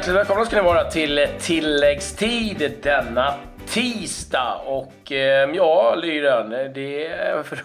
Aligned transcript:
hjärtligt 0.00 0.16
välkomna 0.16 0.44
ska 0.44 0.56
ni 0.56 0.62
vara 0.62 0.90
till 0.90 1.26
tilläggstid 1.40 2.72
denna 2.82 3.34
tisdag. 3.66 4.54
Och 4.66 5.12
eh, 5.12 5.50
ja, 5.54 5.94
Lyren, 5.94 6.50
det 6.50 7.08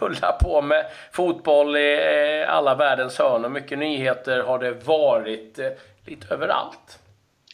rullar 0.02 0.40
på 0.44 0.62
med 0.62 0.86
fotboll 1.12 1.78
i 1.78 1.94
eh, 1.94 2.56
alla 2.56 2.76
världens 2.76 3.18
hörn 3.18 3.46
och 3.46 3.52
mycket 3.52 3.80
nyheter 3.80 4.44
har 4.44 4.60
det 4.60 4.72
varit 4.72 5.60
eh, 5.60 5.66
lite 6.06 6.34
överallt. 6.34 7.00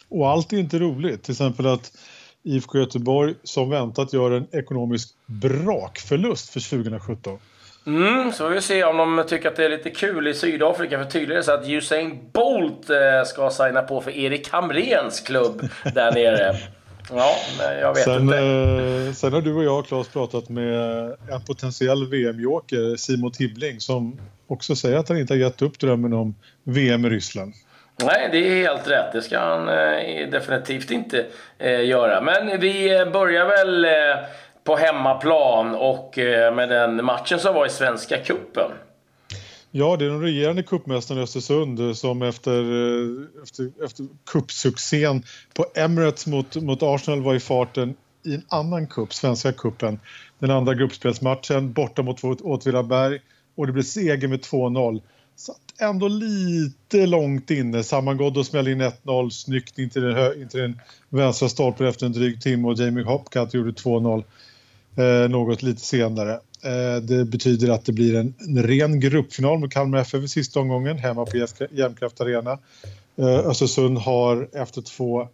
Och 0.09 0.29
allt 0.29 0.53
är 0.53 0.57
inte 0.57 0.79
roligt. 0.79 1.23
Till 1.23 1.31
exempel 1.31 1.67
att 1.67 1.91
IFK 2.43 2.77
Göteborg 2.77 3.35
som 3.43 3.69
väntat 3.69 4.13
gör 4.13 4.31
en 4.31 4.47
ekonomisk 4.51 5.09
brakförlust 5.25 6.49
för 6.49 6.69
2017. 6.69 7.39
Mm, 7.85 8.31
så 8.31 8.47
vi 8.47 8.55
får 8.55 8.61
se 8.61 8.83
om 8.83 8.97
de 8.97 9.23
tycker 9.27 9.49
att 9.49 9.55
det 9.55 9.65
är 9.65 9.69
lite 9.69 9.89
kul 9.89 10.27
i 10.27 10.33
Sydafrika. 10.33 10.97
För 10.97 11.05
tydligen 11.05 11.37
är 11.37 11.41
så 11.41 11.51
att 11.51 11.69
Usain 11.69 12.19
Bolt 12.33 12.89
eh, 12.89 13.23
ska 13.25 13.49
signa 13.49 13.81
på 13.81 14.01
för 14.01 14.11
Erik 14.11 14.49
Hamrens 14.49 15.19
klubb 15.19 15.69
där 15.93 16.11
nere. 16.11 16.55
Ja, 17.09 17.35
jag 17.81 17.93
vet 17.93 18.03
sen, 18.03 18.21
inte. 18.21 18.37
Eh, 18.37 19.13
sen 19.13 19.33
har 19.33 19.41
du 19.41 19.53
och 19.53 19.63
jag, 19.63 19.85
Claes, 19.85 20.07
pratat 20.07 20.49
med 20.49 20.75
en 21.31 21.41
potentiell 21.47 22.07
VM-joker, 22.07 22.95
Simon 22.95 23.31
Tibbling, 23.31 23.79
som 23.79 24.19
också 24.47 24.75
säger 24.75 24.97
att 24.97 25.09
han 25.09 25.17
inte 25.17 25.33
har 25.33 25.39
gett 25.39 25.61
upp 25.61 25.79
drömmen 25.79 26.13
om 26.13 26.35
VM 26.63 27.05
i 27.05 27.09
Ryssland. 27.09 27.53
Nej, 28.03 28.29
det 28.31 28.37
är 28.37 28.55
helt 28.55 28.87
rätt. 28.87 29.11
Det 29.13 29.21
ska 29.21 29.39
han 29.39 29.69
eh, 29.69 30.29
definitivt 30.29 30.91
inte 30.91 31.25
eh, 31.57 31.85
göra. 31.85 32.21
Men 32.21 32.59
vi 32.59 33.05
börjar 33.13 33.45
väl 33.45 33.85
eh, 33.85 34.25
på 34.63 34.75
hemmaplan 34.75 35.75
och 35.75 36.17
eh, 36.17 36.55
med 36.55 36.69
den 36.69 37.05
matchen 37.05 37.39
som 37.39 37.55
var 37.55 37.65
i 37.65 37.69
Svenska 37.69 38.17
Kuppen. 38.17 38.71
Ja, 39.71 39.97
det 39.97 40.05
är 40.05 40.09
den 40.09 40.21
regerande 40.21 40.63
cupmästaren 40.63 41.21
Östersund 41.21 41.79
eh, 41.79 41.93
som 41.93 42.21
efter, 42.21 42.61
eh, 42.61 43.43
efter, 43.43 43.83
efter 43.85 44.07
cupsuccén 44.25 45.23
på 45.53 45.65
Emirates 45.75 46.27
mot, 46.27 46.55
mot 46.55 46.83
Arsenal 46.83 47.21
var 47.21 47.35
i 47.35 47.39
farten 47.39 47.95
i 48.23 48.35
en 48.35 48.45
annan 48.47 48.87
cup, 48.87 49.13
Svenska 49.13 49.51
cupen. 49.51 49.99
Den 50.39 50.51
andra 50.51 50.73
gruppspelsmatchen 50.73 51.73
borta 51.73 52.01
mot 52.01 52.41
Åtvidaberg 52.41 53.19
och 53.55 53.67
det 53.67 53.73
blev 53.73 53.83
seger 53.83 54.27
med 54.27 54.39
2-0. 54.39 55.01
Satt 55.35 55.57
ändå 55.79 56.07
lite 56.07 57.05
långt 57.05 57.51
inne. 57.51 57.83
sammangådd 57.83 58.37
och 58.37 58.45
smällde 58.45 58.71
in 58.71 58.81
1-0 58.81 59.29
snyggt 59.29 59.79
in 59.79 59.89
till 59.89 60.01
den, 60.01 60.41
in 60.41 60.49
till 60.49 60.59
den 60.59 60.79
vänstra 61.09 61.49
stolpen 61.49 61.87
efter 61.87 62.05
en 62.05 62.11
dryg 62.11 62.41
timme 62.41 62.67
och 62.67 62.73
Jamie 62.73 63.03
Hopcat 63.03 63.53
gjorde 63.53 63.71
2-0 63.71 64.23
eh, 64.95 65.29
något 65.29 65.63
lite 65.63 65.81
senare. 65.81 66.33
Eh, 66.63 67.01
det 67.01 67.25
betyder 67.25 67.69
att 67.73 67.85
det 67.85 67.91
blir 67.91 68.15
en, 68.15 68.33
en 68.39 68.63
ren 68.63 68.99
gruppfinal 68.99 69.59
mot 69.59 69.73
Kalmar 69.73 69.99
FF 69.99 70.23
i 70.23 70.27
sista 70.27 70.59
omgången 70.59 70.97
hemma 70.97 71.25
på 71.25 71.47
Jämtkraft 71.71 72.21
Arena. 72.21 72.57
Eh, 73.15 73.47
Östersund 73.49 73.97
har 73.97 74.49
efter 74.53 74.81
två 74.81 75.27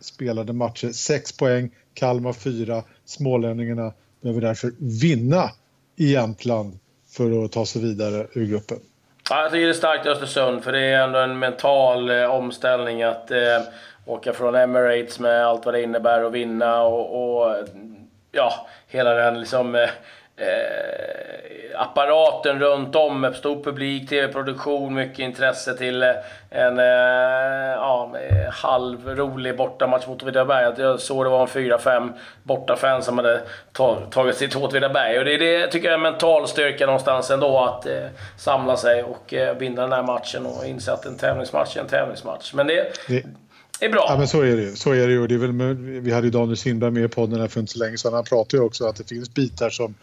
spelade 0.00 0.52
matcher 0.52 0.88
sex 0.88 1.32
poäng, 1.32 1.70
Kalmar 1.94 2.32
fyra. 2.32 2.82
Smålänningarna 3.04 3.92
behöver 4.20 4.40
därför 4.40 4.72
vinna 4.78 5.50
i 5.96 6.12
Jämtland 6.12 6.78
för 7.10 7.44
att 7.44 7.52
ta 7.52 7.66
sig 7.66 7.82
vidare 7.82 8.26
ur 8.32 8.46
gruppen. 8.46 8.78
Ja, 9.30 9.42
jag 9.42 9.50
tycker 9.50 9.64
det 9.64 9.72
är 9.72 9.74
starkt 9.74 10.06
i 10.06 10.08
Östersund, 10.08 10.64
för 10.64 10.72
det 10.72 10.80
är 10.80 11.04
ändå 11.04 11.18
en 11.18 11.38
mental 11.38 12.10
eh, 12.10 12.24
omställning 12.24 13.02
att 13.02 13.30
eh, 13.30 13.38
åka 14.06 14.32
från 14.32 14.54
Emirates 14.54 15.20
med 15.20 15.46
allt 15.46 15.64
vad 15.64 15.74
det 15.74 15.82
innebär 15.82 16.24
och 16.24 16.34
vinna 16.34 16.82
och, 16.82 17.46
och 17.46 17.56
ja, 18.32 18.66
hela 18.88 19.14
den 19.14 19.40
liksom 19.40 19.74
eh, 19.74 19.90
eh, 20.36 21.80
apparaten 21.80 22.58
runt 22.58 22.96
om 22.96 23.20
med 23.20 23.34
stor 23.34 23.64
publik, 23.64 24.08
tv-produktion, 24.08 24.94
mycket 24.94 25.18
intresse 25.18 25.74
till 25.74 26.02
eh, 26.02 26.10
en 26.50 26.78
eh, 26.78 26.84
ja, 27.74 28.12
halvrolig 28.52 29.56
bortamatch 29.56 30.06
mot 30.06 30.22
Åtvidaberg. 30.22 30.82
Jag 30.82 31.00
såg 31.00 31.24
det 31.24 31.30
var 31.30 31.40
en 31.40 31.46
4-5 31.46 32.12
bortafans 32.42 33.04
som 33.04 33.18
hade 33.18 33.40
tagit 34.10 34.36
sig 34.36 34.48
till 34.48 34.58
Åtvidaberg. 34.58 35.18
Och 35.18 35.24
det, 35.24 35.36
det 35.36 35.66
tycker 35.66 35.88
jag 35.88 35.94
är 35.94 36.10
mental 36.10 36.48
styrka 36.48 36.86
någonstans 36.86 37.30
ändå, 37.30 37.58
att 37.58 37.86
eh, 37.86 38.06
samla 38.36 38.76
sig 38.76 39.02
och 39.02 39.34
eh, 39.34 39.56
vinna 39.56 39.82
den 39.82 39.92
här 39.92 40.02
matchen 40.02 40.46
och 40.46 40.66
inse 40.66 40.92
att 40.92 41.06
en 41.06 41.18
tävlingsmatch 41.18 41.76
är 41.76 41.80
en 41.80 41.86
tävlingsmatch. 41.86 42.54
Men 42.54 42.66
det, 42.66 42.92
det 43.08 43.24
är 43.80 43.88
bra. 43.88 44.06
Ja, 44.08 44.18
men 44.18 44.28
så 44.28 44.40
är 44.40 44.56
det 44.56 44.62
ju. 44.62 44.76
Så 44.76 44.92
är 44.92 45.06
det 45.06 45.12
ju. 45.12 45.26
Det 45.26 45.34
är 45.34 45.38
väl 45.38 45.52
med, 45.52 45.76
vi 45.76 46.12
hade 46.12 46.26
ju 46.26 46.30
Daniel 46.30 46.56
Sindberg 46.56 46.90
med 46.90 47.04
i 47.04 47.08
podden 47.08 47.40
här 47.40 47.48
för 47.48 47.60
inte 47.60 47.72
så 47.72 47.78
länge 47.78 47.98
sedan. 47.98 48.12
Han 48.12 48.24
pratade 48.24 48.56
ju 48.56 48.66
också 48.66 48.84
om 48.84 48.90
att 48.90 48.96
det 48.96 49.08
finns 49.08 49.34
bitar 49.34 49.70
som 49.70 49.94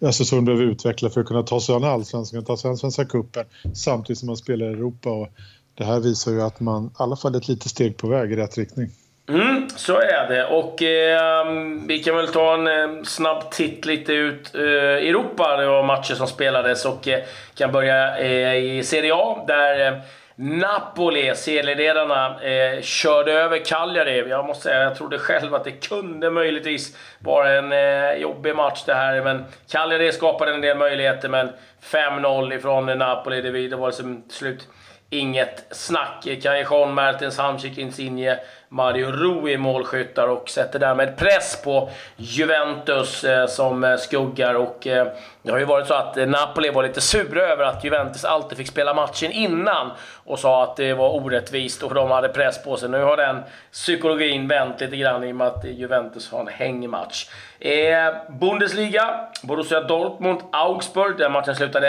Östersund 0.00 0.46
behöver 0.46 0.64
utveckla 0.64 1.10
för 1.10 1.20
att 1.20 1.26
kunna 1.26 1.42
ta 1.42 1.60
sig 1.60 1.74
an 1.74 1.84
allsvenskan, 1.84 2.44
ta 2.44 2.56
sig 2.56 2.70
an 2.70 2.76
Svenska 2.76 3.04
cupen 3.04 3.44
samtidigt 3.74 4.18
som 4.18 4.26
man 4.26 4.36
spelar 4.36 4.66
i 4.66 4.72
Europa. 4.72 5.10
Och 5.10 5.28
det 5.74 5.84
här 5.84 6.00
visar 6.00 6.32
ju 6.32 6.42
att 6.42 6.60
man 6.60 6.84
i 6.84 6.90
alla 6.96 7.16
fall 7.16 7.34
är 7.34 7.38
ett 7.38 7.48
litet 7.48 7.70
steg 7.70 7.96
på 7.96 8.08
väg 8.08 8.32
i 8.32 8.36
rätt 8.36 8.58
riktning. 8.58 8.90
Mm, 9.28 9.68
så 9.76 9.98
är 9.98 10.28
det. 10.28 10.46
Och 10.46 10.82
eh, 10.82 11.46
vi 11.86 11.98
kan 11.98 12.16
väl 12.16 12.28
ta 12.28 12.54
en 12.54 12.66
eh, 12.66 13.02
snabb 13.04 13.50
titt 13.50 13.86
lite 13.86 14.12
ut 14.12 14.54
eh, 14.54 14.62
Europa. 14.62 15.56
Det 15.56 15.66
var 15.66 15.84
matcher 15.84 16.14
som 16.14 16.26
spelades 16.26 16.84
och 16.84 17.08
eh, 17.08 17.24
kan 17.54 17.72
börja 17.72 18.18
eh, 18.18 18.54
i 18.54 18.82
Serie 18.84 19.14
A 19.14 19.44
där 19.46 19.86
eh, 19.86 19.98
Napoli, 20.36 21.34
serieledarna, 21.34 22.42
eh, 22.42 22.82
körde 22.82 23.32
över 23.32 23.64
Cagliari. 23.64 24.28
Jag 24.28 24.46
måste 24.46 24.62
säga, 24.62 24.82
jag 24.82 24.96
trodde 24.96 25.18
själv 25.18 25.54
att 25.54 25.64
det 25.64 25.88
kunde 25.88 26.30
möjligtvis 26.30 26.96
vara 27.18 27.52
en 27.52 27.72
eh, 27.72 28.12
jobbig 28.12 28.56
match 28.56 28.82
det 28.86 28.94
här. 28.94 29.22
Men 29.22 29.44
Cagliari 29.70 30.12
skapade 30.12 30.54
en 30.54 30.60
del 30.60 30.78
möjligheter, 30.78 31.28
men 31.28 31.50
5-0 31.82 32.54
ifrån 32.54 32.86
Napoli, 32.98 33.42
det, 33.42 33.68
det 33.68 33.76
var 33.76 33.86
liksom 33.86 34.04
som 34.14 34.30
slut 34.30 34.68
inget 35.10 35.66
snack. 35.70 36.28
Callejon, 36.42 36.94
Mertens, 36.94 37.38
Hamsik, 37.38 37.78
Insigne, 37.78 38.38
Mario 38.72 39.10
Rui 39.10 39.56
målskyttar 39.56 40.28
och 40.28 40.48
sätter 40.48 40.78
därmed 40.78 41.16
press 41.16 41.62
på 41.64 41.90
Juventus 42.16 43.24
eh, 43.24 43.46
som 43.46 43.84
eh, 43.84 43.96
skuggar. 43.96 44.54
Och, 44.54 44.86
eh, 44.86 45.06
det 45.42 45.50
har 45.50 45.58
ju 45.58 45.64
varit 45.64 45.86
så 45.86 45.94
att 45.94 46.16
eh, 46.16 46.26
Napoli 46.26 46.70
var 46.70 46.82
lite 46.82 47.00
sura 47.00 47.42
över 47.42 47.64
att 47.64 47.84
Juventus 47.84 48.24
alltid 48.24 48.58
fick 48.58 48.68
spela 48.68 48.94
matchen 48.94 49.32
innan 49.32 49.90
och 50.24 50.38
sa 50.38 50.62
att 50.62 50.76
det 50.76 50.94
var 50.94 51.14
orättvist 51.14 51.82
och 51.82 51.94
de 51.94 52.10
hade 52.10 52.28
press 52.28 52.64
på 52.64 52.76
sig. 52.76 52.88
Nu 52.88 53.02
har 53.02 53.16
den 53.16 53.42
psykologin 53.72 54.48
vänt 54.48 54.80
lite 54.80 54.96
grann 54.96 55.24
i 55.24 55.32
och 55.32 55.36
med 55.36 55.46
att 55.46 55.64
Juventus 55.64 56.32
har 56.32 56.40
en 56.40 56.48
hängmatch. 56.48 57.28
Eh, 57.60 58.14
Bundesliga, 58.40 59.28
Borussia 59.42 59.80
Dortmund, 59.80 60.40
Augsburg. 60.52 61.18
Den 61.18 61.32
matchen 61.32 61.56
slutade 61.56 61.88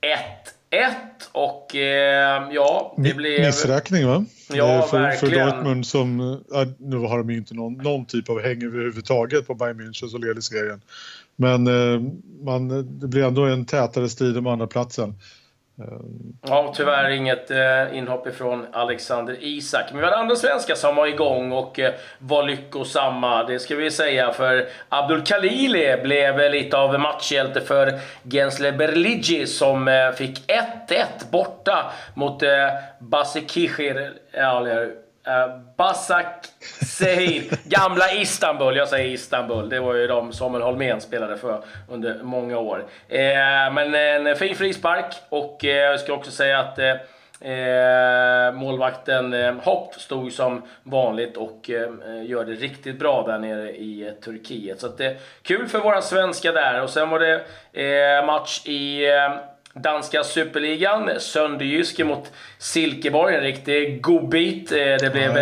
1 0.00 0.55
1 0.78 0.96
och 1.32 1.76
eh, 1.76 2.48
ja, 2.52 2.94
det 2.96 3.14
blev... 3.14 3.40
Missräkning 3.40 4.06
va? 4.06 4.24
Ja, 4.52 4.86
för, 4.90 5.00
verkligen. 5.00 5.50
För 5.50 5.56
Dortmund 5.56 5.86
som, 5.86 6.40
ja, 6.50 6.66
nu 6.78 6.96
har 6.96 7.18
de 7.18 7.30
ju 7.30 7.36
inte 7.36 7.54
någon, 7.54 7.74
någon 7.74 8.06
typ 8.06 8.30
av 8.30 8.42
häng 8.42 8.62
överhuvudtaget 8.62 9.46
på 9.46 9.54
Bayern 9.54 9.80
München 9.80 10.08
som 10.08 10.20
leder 10.22 10.40
serien. 10.40 10.80
Men 11.36 11.66
eh, 11.66 12.00
man, 12.44 12.68
det 13.00 13.06
blir 13.06 13.24
ändå 13.24 13.44
en 13.44 13.66
tätare 13.66 14.08
strid 14.08 14.38
om 14.38 14.46
andra 14.46 14.66
platsen. 14.66 15.14
Ehm, 15.78 16.38
ja, 16.48 16.72
tyvärr 16.76 17.10
inget 17.10 17.50
eh, 17.50 17.96
inhopp 17.98 18.26
ifrån 18.26 18.66
Alexander 18.72 19.36
Isak. 19.40 19.84
Men 19.90 19.98
vi 19.98 20.04
hade 20.04 20.16
andra 20.16 20.36
svenskar 20.36 20.74
som 20.74 20.96
var 20.96 21.06
igång 21.06 21.52
och 21.52 21.78
eh, 21.78 21.94
var 22.18 22.42
lyckosamma. 22.42 23.44
Det 23.44 23.58
ska 23.58 23.76
vi 23.76 23.90
säga, 23.90 24.32
för 24.32 24.68
Abdul 24.88 25.22
Khalili 25.22 25.96
blev 26.02 26.50
lite 26.50 26.76
av 26.76 27.00
matchhjälte 27.00 27.60
för 27.60 28.00
Gensle 28.30 28.72
Berligi 28.72 29.46
som 29.46 29.88
eh, 29.88 30.10
fick 30.10 30.50
1-1 30.88 31.30
borta 31.30 31.92
mot 32.14 32.42
eh, 32.42 32.68
Basikishir. 33.00 34.12
Ja, 34.32 34.60
Uh, 35.28 35.60
Basak 35.76 36.46
Sehir. 36.84 37.44
Gamla 37.64 38.12
Istanbul. 38.12 38.76
Jag 38.76 38.88
säger 38.88 39.10
Istanbul. 39.10 39.68
Det 39.68 39.80
var 39.80 39.94
ju 39.94 40.06
de 40.06 40.32
Samuel 40.32 40.62
Holmén 40.62 41.00
spelade 41.00 41.36
för 41.36 41.62
under 41.88 42.22
många 42.22 42.58
år. 42.58 42.78
Uh, 42.78 43.74
men 43.74 43.94
en 43.94 44.36
fin 44.36 44.54
frispark 44.54 45.14
och 45.28 45.60
uh, 45.64 45.70
jag 45.70 46.00
ska 46.00 46.12
också 46.12 46.30
säga 46.30 46.58
att 46.58 46.78
Eh, 47.40 48.52
målvakten 48.52 49.34
eh, 49.34 49.54
Hopp 49.54 49.94
stod 49.94 50.32
som 50.32 50.62
vanligt 50.82 51.36
och 51.36 51.70
eh, 51.70 51.90
gör 52.24 52.44
det 52.44 52.52
riktigt 52.52 52.98
bra 52.98 53.26
där 53.26 53.38
nere 53.38 53.70
i 53.70 54.12
Turkiet. 54.24 54.80
Så 54.80 54.86
att, 54.86 55.00
eh, 55.00 55.10
kul 55.42 55.68
för 55.68 55.78
våra 55.78 56.02
svenskar 56.02 56.52
där. 56.52 56.82
Och 56.82 56.90
sen 56.90 57.10
var 57.10 57.20
det 57.20 57.42
match 58.26 58.66
i 58.66 59.06
danska 59.76 60.24
superligan. 60.24 61.10
Sönderjyske 61.18 62.04
mot 62.04 62.32
Silkeborg. 62.58 63.34
En 63.34 63.40
riktig 63.40 64.02
godbit. 64.02 64.72
Eh, 64.72 64.78
det 64.78 65.12
blev 65.12 65.32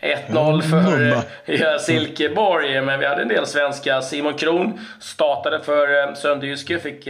1-0 0.00 0.62
för 0.62 1.24
eh, 1.44 1.78
Silkeborg, 1.78 2.80
men 2.80 3.00
vi 3.00 3.06
hade 3.06 3.22
en 3.22 3.28
del 3.28 3.46
svenska. 3.46 4.02
Simon 4.02 4.34
Kron 4.34 4.80
startade 5.00 5.60
för 5.60 6.08
eh, 6.08 6.14
Sönderjyske. 6.14 6.78
Fick 6.78 7.06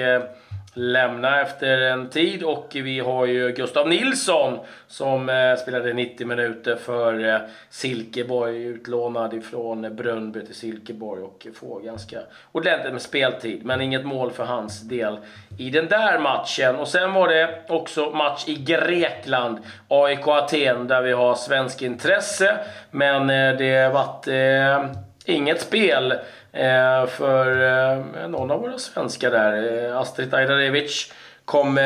lämna 0.75 1.41
efter 1.41 1.81
en 1.81 2.11
tid. 2.11 2.43
Och 2.43 2.69
vi 2.73 3.01
har 3.01 3.27
ju 3.27 3.53
Gustav 3.53 3.89
Nilsson 3.89 4.59
som 4.87 5.29
eh, 5.29 5.57
spelade 5.57 5.93
90 5.93 6.27
minuter 6.27 6.77
för 6.77 7.29
eh, 7.29 7.41
Silkeborg. 7.71 8.63
Utlånad 8.65 9.35
ifrån 9.35 9.97
Brönnby 9.97 10.47
till 10.47 10.55
Silkeborg 10.55 11.23
och 11.23 11.47
får 11.55 11.81
ganska 11.81 12.19
ordentligt 12.53 12.93
med 12.93 13.03
speltid. 13.03 13.65
Men 13.65 13.81
inget 13.81 14.07
mål 14.07 14.31
för 14.31 14.45
hans 14.45 14.81
del 14.81 15.19
i 15.59 15.71
den 15.71 15.89
där 15.89 16.19
matchen. 16.19 16.77
Och 16.77 16.89
sen 16.89 17.13
var 17.13 17.29
det 17.29 17.63
också 17.69 18.11
match 18.11 18.45
i 18.47 18.55
Grekland. 18.55 19.59
AIK 19.89 20.29
Aten 20.29 20.89
där 20.89 21.03
vi 21.03 21.13
har 21.13 21.35
svensk 21.35 21.83
intresse. 21.83 22.59
Men 22.91 23.31
eh, 23.31 23.59
det 23.59 23.93
vart 23.93 24.29
eh, 24.29 24.85
inget 25.25 25.61
spel. 25.61 26.15
Eh, 26.55 27.07
för 27.07 27.63
eh, 27.63 28.29
någon 28.29 28.51
av 28.51 28.61
våra 28.61 28.79
svenskar 28.79 29.31
där, 29.31 29.85
eh, 29.89 29.97
Astrid 29.97 30.35
Ajdarevic, 30.35 31.13
kom 31.45 31.79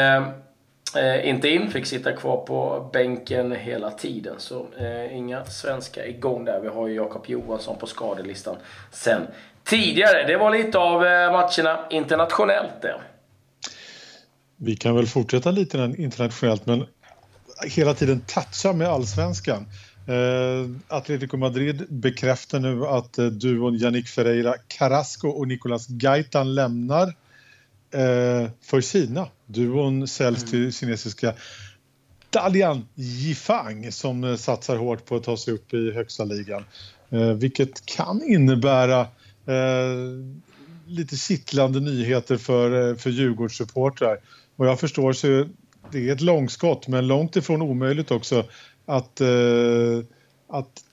inte 1.25 1.49
in, 1.49 1.71
fick 1.71 1.87
sitta 1.87 2.13
kvar 2.13 2.37
på 2.37 2.91
bänken 2.93 3.53
hela 3.53 3.91
tiden. 3.91 4.35
Så 4.39 4.67
inga 5.11 5.45
svenskar 5.45 6.09
igång 6.09 6.45
där. 6.45 6.61
Vi 6.61 6.69
har 6.69 6.89
ju 6.89 6.95
Jakob 6.95 7.25
Johansson 7.27 7.79
på 7.79 7.87
skadelistan 7.87 8.57
sen 8.91 9.27
tidigare. 9.65 10.27
Det 10.27 10.37
var 10.37 10.51
lite 10.51 10.79
av 10.79 11.01
matcherna 11.33 11.87
internationellt 11.91 12.83
det. 12.83 13.01
Vi 14.57 14.77
kan 14.77 14.97
väl 14.97 15.07
fortsätta 15.07 15.51
lite 15.51 15.95
internationellt 15.99 16.67
men 16.67 16.87
hela 17.67 17.95
tiden 17.95 18.21
toucha 18.21 18.73
med 18.73 18.89
allsvenskan. 18.89 19.67
Uh, 20.09 20.77
Atletico 20.89 21.37
Madrid 21.37 21.87
bekräftar 21.89 22.61
nu 22.61 22.87
att 22.87 23.19
uh, 23.19 23.27
duon 23.27 23.75
Yannick 23.75 24.09
Ferreira 24.09 24.55
Carrasco 24.69 25.29
och 25.29 25.49
Nicolas 25.49 25.87
Gaitan 25.87 26.55
lämnar 26.55 27.07
uh, 27.07 28.51
för 28.63 28.81
Kina. 28.81 29.29
Duon 29.47 30.09
säljs 30.09 30.43
mm. 30.43 30.51
till 30.51 30.73
kinesiska 30.73 31.35
Dalian 32.31 32.89
Yifang 32.97 33.93
som 33.93 34.39
satsar 34.39 34.77
hårt 34.77 35.05
på 35.05 35.17
att 35.17 35.25
ta 35.25 35.37
sig 35.37 35.55
upp 35.55 35.75
i 35.75 35.93
högsta 35.93 36.25
ligan. 36.25 36.65
vilket 37.39 37.87
kan 37.87 38.23
innebära 38.23 39.07
lite 40.87 41.17
kittlande 41.17 41.81
nyheter 41.81 42.37
för, 42.37 42.95
för 42.95 43.11
Djurgårdssupportrar. 43.11 44.19
Vad 44.57 44.69
jag 44.69 44.81
förstår 44.81 45.13
så 45.13 45.27
är 45.27 45.49
det 45.93 46.09
ett 46.09 46.21
långskott 46.21 46.89
men 46.89 47.07
långt 47.07 47.37
ifrån 47.37 47.63
omöjligt 47.63 48.11
också 48.11 48.45
att, 48.89 49.21
eh, 49.21 49.99
att, 50.49 50.85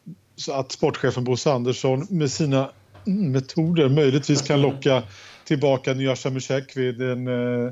att 0.52 0.72
sportchefen 0.72 1.24
Bosse 1.24 1.52
Andersson 1.52 2.08
med 2.10 2.32
sina 2.32 2.70
metoder 3.06 3.90
möjligtvis 3.90 4.42
kan 4.42 4.62
locka 4.62 5.04
tillbaka 5.46 5.94
Nyasha 5.94 6.30
Mushekwi, 6.30 6.92
den, 6.92 7.28
eh, 7.28 7.72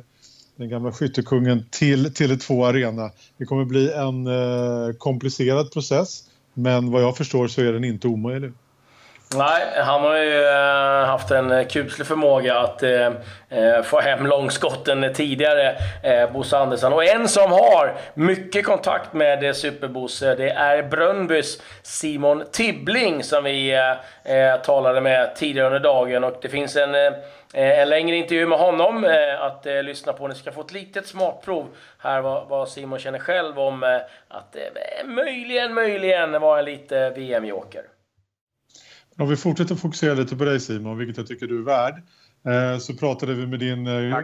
den 0.56 0.70
gamla 0.70 0.92
skyttekungen, 0.92 1.66
till 1.72 2.08
Tele2 2.08 2.68
Arena. 2.68 3.12
Det 3.38 3.46
kommer 3.46 3.66
bli 3.66 3.92
en 3.92 4.28
eh, 4.28 4.96
komplicerad 4.98 5.72
process 5.72 6.24
men 6.54 6.92
vad 6.92 7.02
jag 7.04 7.18
förstår 7.18 7.48
så 7.48 7.62
är 7.62 7.74
den 7.74 7.84
inte 7.84 8.08
omöjlig. 8.08 8.52
Nej, 9.35 9.63
han 9.75 10.01
har 10.01 10.18
ju 10.18 10.45
eh, 10.45 11.06
haft 11.06 11.31
en 11.31 11.51
eh, 11.51 11.68
kuslig 11.68 12.07
förmåga 12.07 12.59
att 12.59 12.83
eh, 12.83 13.12
få 13.83 14.00
hem 14.00 14.25
långskotten 14.25 15.13
tidigare, 15.13 15.75
Bosse 16.33 16.57
Andersson. 16.57 16.94
Och 16.94 17.03
en 17.03 17.27
som 17.27 17.51
har 17.51 17.95
mycket 18.13 18.65
kontakt 18.65 19.13
med 19.13 19.56
Superbosse, 19.56 20.35
det 20.35 20.50
är 20.50 20.83
Brönnbys 20.83 21.62
Simon 21.81 22.44
Tibbling 22.51 23.24
som 23.24 23.44
vi 23.44 23.77
talade 24.63 25.01
med 25.01 25.36
tidigare 25.36 25.68
under 25.68 25.79
dagen. 25.79 26.24
Och 26.24 26.38
det 26.41 26.50
finns 26.50 26.75
en, 26.75 26.95
en 27.53 27.89
längre 27.89 28.15
intervju 28.15 28.45
med 28.45 28.59
honom 28.59 29.06
att 29.39 29.65
lyssna 29.65 30.13
på. 30.13 30.27
Ni 30.27 30.36
ska 30.36 30.51
få 30.51 30.62
ett 30.62 30.74
litet 30.74 31.07
smakprov 31.07 31.68
här 32.00 32.21
vad, 32.21 32.47
vad 32.47 32.69
Simon 32.69 33.00
känner 33.00 33.19
själv 33.19 33.59
om 33.59 33.83
att 34.27 34.56
möjligen, 35.06 35.74
möjligen 35.74 36.41
vara 36.41 36.59
en 36.59 36.65
lite 36.65 37.09
VM-joker. 37.09 37.83
Om 39.18 39.30
vi 39.30 39.36
fortsätter 39.36 39.75
fokusera 39.75 40.13
lite 40.13 40.36
på 40.36 40.45
dig 40.45 40.60
Simon, 40.60 40.98
vilket 40.98 41.18
jag 41.18 41.27
tycker 41.27 41.48
du 41.48 41.60
är 41.60 41.63
värd, 41.63 42.01
eh, 42.45 42.80
så 42.80 42.94
pratade 42.94 43.33
vi 43.33 43.48
med 43.48 43.60
din, 43.60 43.88
eh, 43.88 44.18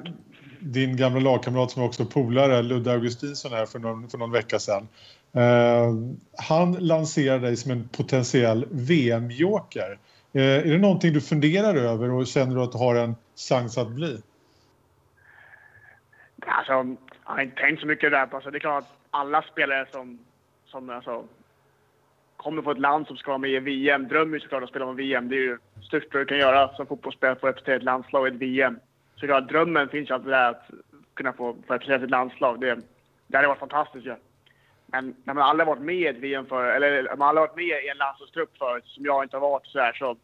din 0.59 0.97
gamla 0.97 1.19
lagkamrat 1.19 1.71
som 1.71 1.81
är 1.81 1.85
också 1.85 2.05
polare, 2.05 2.61
Ludde 2.61 2.91
Augustinsson 2.91 3.51
här 3.51 3.65
för 3.65 3.79
någon, 3.79 4.09
för 4.09 4.17
någon 4.17 4.31
vecka 4.31 4.59
sedan. 4.59 4.87
Eh, 5.33 5.93
han 6.37 6.71
lanserar 6.71 7.39
dig 7.39 7.57
som 7.57 7.71
en 7.71 7.89
potentiell 7.89 8.65
VM-joker. 8.71 9.99
Är 10.33 10.63
det 10.63 10.77
någonting 10.77 11.13
du 11.13 11.21
funderar 11.21 11.75
över 11.75 12.11
och 12.11 12.27
känner 12.27 12.55
du 12.55 12.61
att 12.61 12.71
du 12.71 12.77
har 12.77 12.95
en 12.95 13.15
chans 13.49 13.77
att 13.77 13.91
bli? 13.91 14.21
Alltså, 16.47 16.71
jag 16.71 16.97
har 17.23 17.41
inte 17.41 17.61
tänkt 17.61 17.79
så 17.79 17.87
mycket 17.87 18.11
där. 18.11 18.27
Alltså, 18.31 18.51
det 18.51 18.57
är 18.57 18.59
klart 18.59 18.83
att 18.83 18.95
alla 19.11 19.41
spelare 19.41 19.87
som, 19.91 20.19
som 20.65 20.89
alltså, 20.89 21.23
kommer 22.39 22.61
från 22.61 22.73
ett 22.73 22.81
land 22.81 23.07
som 23.07 23.17
ska 23.17 23.31
vara 23.31 23.37
med 23.37 23.49
i 23.49 23.59
VM, 23.59 24.07
drömmer 24.07 24.33
ju 24.33 24.39
såklart 24.39 24.63
att 24.63 24.69
spela 24.69 24.85
på 24.85 24.91
VM. 24.91 25.29
Det 25.29 25.35
är 25.35 25.39
ju 25.39 25.57
det 25.75 25.85
största 25.85 26.17
du 26.17 26.25
kan 26.25 26.37
göra 26.37 26.75
som 26.75 26.87
fotbollsspelare, 26.87 27.33
att 27.33 27.39
få 27.39 27.47
representera 27.47 27.75
ett 27.75 27.83
landslag 27.83 28.27
i 28.27 28.31
ett 28.31 28.37
VM. 28.37 28.79
Så 29.15 29.25
klart, 29.25 29.49
drömmen 29.49 29.89
finns 29.89 30.09
ju 30.09 30.13
alltid 30.13 30.31
där 30.31 30.49
att 30.49 30.69
kunna 31.13 31.33
få, 31.33 31.53
få 31.67 31.73
representera 31.73 31.99
sitt 31.99 32.09
landslag. 32.09 32.61
Det, 32.61 32.79
det 33.27 33.37
hade 33.37 33.47
varit 33.47 33.59
fantastiskt 33.59 34.05
ju. 34.05 34.09
Ja. 34.09 34.15
Men 34.85 35.15
när 35.23 35.33
man 35.33 35.43
aldrig 35.43 35.67
varit 35.67 35.81
med 35.81 35.95
i 35.95 36.07
ett 36.07 36.17
VM 36.17 36.45
för, 36.45 36.63
eller 36.63 37.15
man 37.15 37.27
aldrig 37.27 37.41
varit 37.41 37.55
med 37.55 37.83
i 37.85 37.89
en 37.89 37.97
landslagstrupp 37.97 38.57
förut, 38.57 38.83
som 38.85 39.05
jag 39.05 39.23
inte 39.23 39.37
har 39.37 39.41
varit 39.49 39.67
så 39.67 39.79
här, 39.79 39.93
så 39.93 40.17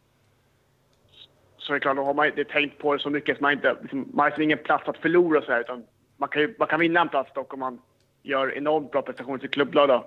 så 1.58 1.74
är 1.74 1.74
det 1.74 1.80
klart, 1.80 1.96
då 1.96 2.04
har 2.04 2.14
man 2.14 2.26
inte 2.26 2.44
tänkt 2.44 2.78
på 2.78 2.94
det 2.94 3.00
så 3.00 3.10
mycket. 3.10 3.38
Så 3.38 3.44
man, 3.44 3.52
inte, 3.54 3.76
liksom, 3.82 4.00
man 4.14 4.20
har 4.24 4.30
liksom 4.30 4.44
ingen 4.44 4.58
plats 4.58 4.88
att 4.88 4.98
förlora 4.98 5.42
så 5.42 5.52
här, 5.52 5.62
utan 5.62 5.84
man 6.18 6.30
kan, 6.30 6.42
ju, 6.42 6.56
man 6.60 6.68
kan 6.68 6.80
vinna 6.80 7.02
en 7.02 7.10
plats 7.10 7.34
dock 7.34 7.54
om 7.54 7.60
man 7.60 7.82
gör 8.24 8.58
enormt 8.58 8.92
bra 8.92 9.02
prestationer 9.02 9.38
i 9.38 9.42
sitt 9.42 9.52
klubblag. 9.52 9.88
Då. 9.88 10.06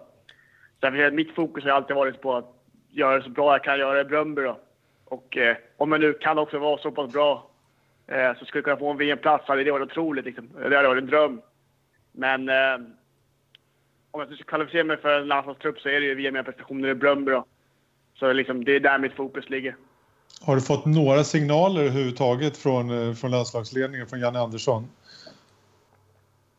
Därför 0.80 1.10
mitt 1.10 1.34
fokus 1.34 1.64
har 1.64 1.70
alltid 1.70 1.96
varit 1.96 2.20
på 2.20 2.36
att 2.36 2.54
göra 2.90 3.18
det 3.18 3.24
så 3.24 3.30
bra 3.30 3.54
jag 3.54 3.64
kan 3.64 3.78
göra 3.78 4.00
i 4.00 4.04
Bröndby. 4.04 4.42
Då. 4.42 4.60
Och 5.04 5.36
eh, 5.36 5.56
om 5.76 5.92
jag 5.92 6.00
nu 6.00 6.12
kan 6.12 6.38
också 6.38 6.58
vara 6.58 6.78
så 6.78 6.90
pass 6.90 7.12
bra 7.12 7.50
eh, 8.06 8.38
så 8.38 8.44
skulle 8.44 8.58
jag 8.58 8.64
kunna 8.64 8.76
få 8.76 8.90
en 8.90 8.96
VM-plats 8.96 9.48
hade 9.48 9.64
det 9.64 9.70
varit 9.70 9.90
otroligt. 9.90 10.24
Liksom. 10.24 10.48
Det 10.58 10.76
hade 10.76 10.88
varit 10.88 11.02
en 11.02 11.10
dröm. 11.10 11.40
Men 12.12 12.48
eh, 12.48 12.74
om 14.10 14.20
jag 14.20 14.34
ska 14.34 14.44
kvalificera 14.44 14.84
mig 14.84 14.96
för 14.96 15.20
en 15.20 15.28
landslagstrupp 15.28 15.78
så 15.78 15.88
är 15.88 16.00
det 16.00 16.06
ju 16.06 16.14
via 16.14 16.32
mina 16.32 16.44
prestationer 16.44 16.88
i 16.88 16.94
Bröndby. 16.94 17.32
Då. 17.32 17.44
Så 18.14 18.32
liksom, 18.32 18.64
det 18.64 18.76
är 18.76 18.80
där 18.80 18.98
mitt 18.98 19.14
fokus 19.14 19.50
ligger. 19.50 19.76
Har 20.40 20.54
du 20.54 20.60
fått 20.60 20.86
några 20.86 21.24
signaler 21.24 21.80
överhuvudtaget 21.80 22.56
från, 22.56 23.08
eh, 23.08 23.14
från 23.14 23.30
landslagsledningen, 23.30 24.06
från 24.06 24.20
Janne 24.20 24.38
Andersson? 24.38 24.88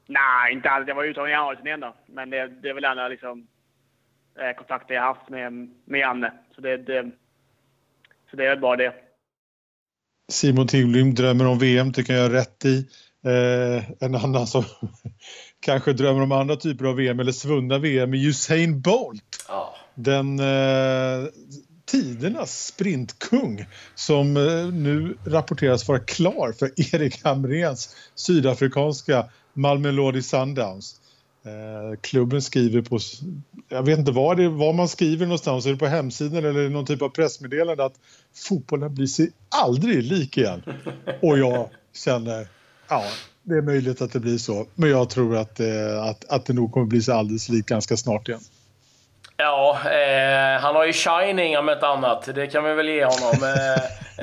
Nej, 0.06 0.54
inte 0.54 0.70
alls. 0.70 0.88
Jag 0.88 0.96
var 0.96 1.04
ute 1.04 1.22
av 1.22 1.30
januariturnén 1.30 1.80
då. 1.80 1.94
Men 2.06 2.30
det, 2.30 2.48
det 2.48 2.70
är 2.70 2.74
väl 2.74 2.84
ändå 2.84 3.08
liksom 3.08 3.48
kontakter 4.58 4.94
jag 4.94 5.02
haft 5.02 5.30
med, 5.30 5.70
med 5.86 6.00
Janne. 6.00 6.34
Så 6.56 6.62
det, 6.62 6.78
det, 6.78 7.12
så 8.32 8.38
det 8.38 8.46
är 8.46 8.50
väl 8.50 8.60
bara 8.60 8.76
det. 8.76 8.94
Simon 10.30 10.68
Tingblom 10.68 11.16
drömmer 11.16 11.48
om 11.48 11.60
VM, 11.60 11.94
tycker 11.94 12.14
jag 12.14 12.26
är 12.26 12.30
rätt 12.30 12.66
i. 12.66 12.88
Eh, 13.26 13.84
en 14.00 14.16
annan 14.16 14.48
som 14.48 14.64
kanske 15.60 15.94
drömmer 15.94 16.22
om 16.22 16.32
andra 16.32 16.56
typer 16.56 16.86
av 16.86 16.96
VM 16.96 17.20
eller 17.20 17.32
svunna 17.32 17.78
VM 17.78 18.14
är 18.14 18.18
Usain 18.18 18.82
Bolt. 18.82 19.46
Oh. 19.50 19.76
Den 19.96 20.40
eh, 20.40 21.30
tidernas 21.86 22.66
sprintkung 22.66 23.66
som 23.96 24.38
eh, 24.38 24.74
nu 24.74 25.18
rapporteras 25.26 25.88
vara 25.88 26.00
klar 26.00 26.54
för 26.60 26.96
Erik 26.96 27.24
Hamrens 27.24 27.96
sydafrikanska 28.16 29.26
Malmö 29.54 29.92
Lodi 29.92 30.22
Sundowns. 30.22 31.02
Eh, 31.50 32.00
klubben 32.02 32.42
skriver 32.42 32.82
på, 32.82 33.00
jag 33.70 33.84
vet 33.84 34.00
inte 34.00 34.12
var, 34.12 34.36
det, 34.36 34.50
var 34.50 34.74
man 34.74 34.88
skriver 34.88 35.26
någonstans, 35.26 35.66
är 35.66 35.70
det 35.70 35.78
på 35.78 35.88
hemsidan 35.88 36.46
eller 36.46 36.70
någon 36.70 36.86
typ 36.86 37.02
av 37.02 37.10
pressmeddelande 37.10 37.86
att 37.86 37.96
fotbollen 38.36 38.96
blir 38.96 39.08
sig 39.08 39.32
aldrig 39.50 40.04
lik 40.04 40.38
igen. 40.38 40.64
Och 41.22 41.38
jag 41.38 41.70
känner, 41.94 42.48
ja, 42.90 43.04
det 43.44 43.56
är 43.56 43.62
möjligt 43.62 44.02
att 44.02 44.14
det 44.14 44.20
blir 44.20 44.38
så, 44.38 44.66
men 44.76 44.90
jag 44.90 45.10
tror 45.10 45.38
att, 45.38 45.60
eh, 45.60 46.04
att, 46.04 46.26
att 46.30 46.46
det 46.46 46.54
nog 46.54 46.72
kommer 46.72 46.86
bli 46.86 47.02
sig 47.02 47.14
alldeles 47.14 47.50
lik 47.50 47.66
ganska 47.66 47.98
snart 47.98 48.28
igen. 48.28 48.42
Ja, 49.38 49.80
eh, 49.86 50.62
han 50.62 50.76
har 50.76 50.86
ju 50.86 50.94
Shining 50.94 51.58
om 51.58 51.70
ett 51.70 51.84
annat. 51.84 52.30
Det 52.36 52.48
kan 52.48 52.64
vi 52.64 52.74
väl 52.74 52.90
ge 52.90 53.06
honom. 53.06 53.44
Eh, 53.44 53.76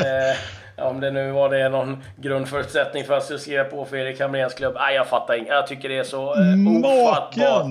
eh, 0.07 0.37
om 0.79 1.01
det 1.01 1.11
nu 1.11 1.31
var 1.31 1.51
det 1.51 1.69
någon 1.69 2.03
grundförutsättning 2.17 3.05
för 3.05 3.17
att 3.17 3.41
skriva 3.41 3.65
på 3.65 3.85
för 3.85 3.97
Erik 3.97 4.21
Hamréns 4.21 4.55
klubb. 4.55 4.75
Nej, 4.75 4.95
jag 4.95 5.07
fattar 5.07 5.35
inte. 5.35 5.51
Jag 5.53 5.67
tycker 5.67 5.89
det 5.89 5.99
är 5.99 6.05
så 6.05 6.35
eh, 6.35 7.03
ofattbart. 7.03 7.65